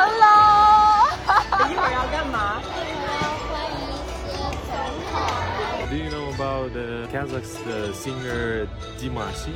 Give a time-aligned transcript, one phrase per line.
[0.00, 1.08] Hello。
[1.66, 2.62] 你一会儿要干嘛
[5.90, 8.68] ？Do you know about the Kazakh uh, singer
[9.00, 9.52] Dimashi?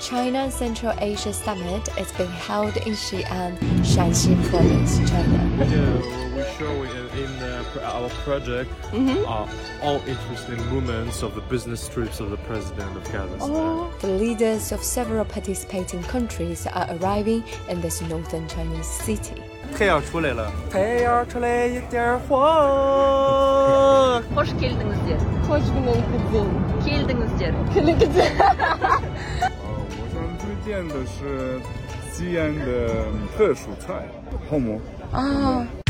[0.00, 6.83] China Central Asia Summit is being held in Xi'an, Shaanxi Province, China Yeah, we show
[6.83, 9.47] in, in uh, pr- our project uh,
[9.81, 13.99] all interesting moments of the business trips of the president of Kazakhstan.
[13.99, 19.41] The leaders of several participating countries are arriving in this northern Chinese city.
[19.77, 24.21] 太阳出来了，太阳出来一点火。
[24.35, 25.19] Hoş geldinizler.
[25.47, 26.49] Hoş geldin.
[26.85, 27.53] Geldinizler.
[29.41, 29.45] 呃，
[29.95, 31.17] 我想推荐的是
[32.11, 32.67] 西安的
[33.37, 33.87] 特殊菜
[34.49, 34.79] 泡馍。
[35.13, 35.65] Ah.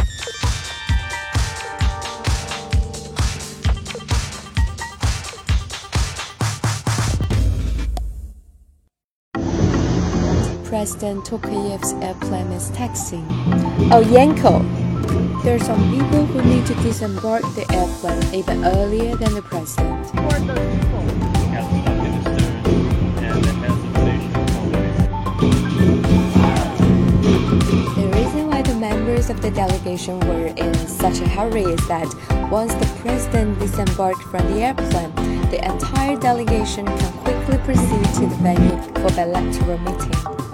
[10.85, 13.27] President Tokayev's airplane is taxiing.
[13.90, 14.59] Oh, Yanko!
[15.43, 20.12] There are some people who need to disembark the airplane even earlier than the president.
[27.96, 32.15] The reason why the members of the delegation were in such a hurry is that
[32.51, 35.15] once the president disembarked from the airplane,
[35.49, 40.54] the entire delegation can quickly proceed to the venue for the electoral meeting.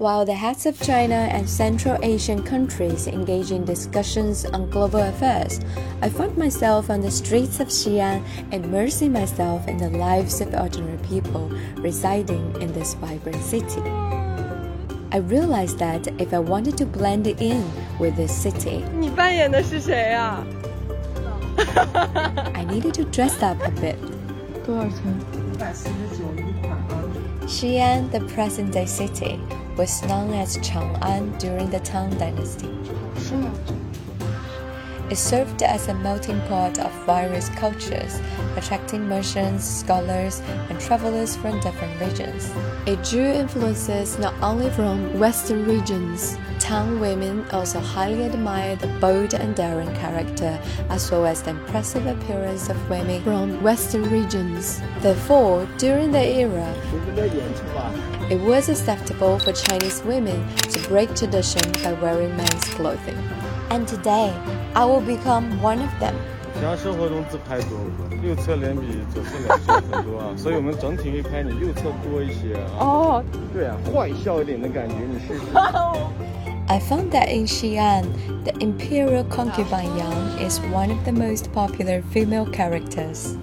[0.00, 5.58] While the heads of China and Central Asian countries engage in discussions on global affairs,
[6.02, 10.98] I find myself on the streets of Xi'an immersing myself in the lives of ordinary
[10.98, 13.80] people residing in this vibrant city.
[15.12, 17.64] I realized that if I wanted to blend in
[17.98, 20.44] with this city, 你扮演的是谁呀？
[22.52, 23.96] I needed to dress up a bit.
[24.66, 24.96] 多少钱？
[27.51, 29.37] Xi'an, the present day city,
[29.75, 37.49] was known as Chang'an during the Tang Dynasty.？It served as a melting pot of various
[37.49, 38.21] cultures,
[38.55, 42.49] attracting merchants, scholars, and travelers from different regions.
[42.87, 46.37] It drew influences not only from Western regions.
[46.71, 52.05] Tang women also highly admired the bold and daring character, as well as the impressive
[52.05, 54.81] appearance of women from Western regions.
[54.99, 56.73] Therefore, during the era,
[58.31, 63.17] it was acceptable for Chinese women to break tradition by wearing men's clothing.
[63.69, 64.33] And today,
[64.73, 66.15] I will become one of them.
[66.53, 67.77] 现在生活中自拍多，
[68.23, 68.81] 右侧脸比
[69.13, 72.65] 左侧脸瘦很多啊，所以我们整体会拍你右侧多一些啊。
[72.79, 73.23] 哦，
[73.53, 75.45] 对啊，坏笑一点的感觉，你试试。
[76.67, 78.05] I found that in Xi'an,
[78.45, 83.35] the imperial concubine Yang is one of the most popular female characters.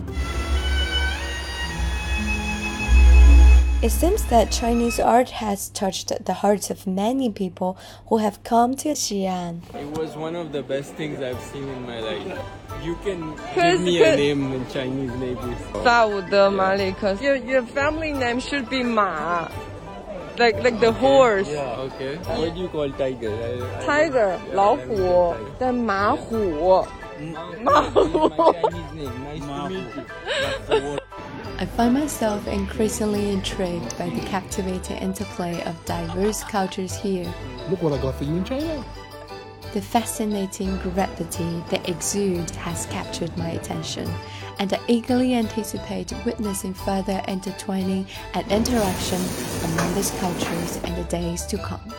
[3.82, 7.76] It seems that Chinese art has touched the hearts of many people
[8.08, 9.60] who have come to Xi'an.
[9.76, 12.40] It was one of the best things I've seen in my life.
[12.82, 15.54] You can Cause- give me a cause- name in Chinese, maybe.
[15.84, 17.12] 萨伍德马里克。
[17.22, 19.50] Your your family name should be 马，
[20.38, 21.50] like like the horse。
[21.52, 22.16] Yeah, okay.
[22.40, 23.32] What do you call tiger?
[23.36, 26.86] I, I Tiger 老虎，但马虎，
[27.62, 28.30] 马 My 虎。
[28.54, 29.12] Chinese name.
[29.28, 31.00] Nice to meet you.
[31.61, 37.25] I find myself increasingly intrigued by the captivating interplay of diverse cultures here.
[37.69, 38.85] Look what I got for you in China.
[39.73, 44.09] The fascinating gravity they exude has captured my attention,
[44.61, 49.21] and I eagerly anticipate witnessing further intertwining and interaction
[49.65, 51.93] among these cultures in the days to come.